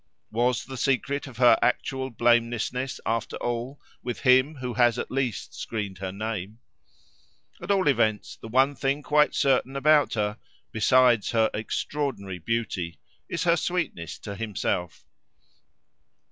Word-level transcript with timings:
Was 0.31 0.65
the 0.65 0.77
secret 0.77 1.27
of 1.27 1.37
her 1.37 1.59
actual 1.61 2.09
blamelessness, 2.09 2.99
after 3.05 3.35
all, 3.35 3.79
with 4.03 4.21
him 4.21 4.55
who 4.55 4.73
has 4.73 4.97
at 4.97 5.11
least 5.11 5.53
screened 5.53 5.99
her 5.99 6.11
name? 6.11 6.57
At 7.61 7.69
all 7.69 7.87
events, 7.87 8.35
the 8.35 8.47
one 8.47 8.73
thing 8.73 9.03
quite 9.03 9.35
certain 9.35 9.75
about 9.75 10.15
her, 10.15 10.39
besides 10.71 11.29
her 11.33 11.51
extraordinary 11.53 12.39
beauty, 12.39 12.97
is 13.29 13.43
her 13.43 13.55
sweetness 13.55 14.17
to 14.21 14.33
himself. 14.35 15.05